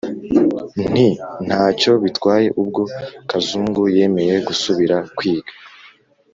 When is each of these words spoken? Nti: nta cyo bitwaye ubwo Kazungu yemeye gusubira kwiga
Nti: 0.89 1.07
nta 1.47 1.61
cyo 1.79 1.91
bitwaye 2.03 2.47
ubwo 2.61 2.81
Kazungu 3.29 3.81
yemeye 3.95 4.35
gusubira 4.47 4.95
kwiga 5.17 5.51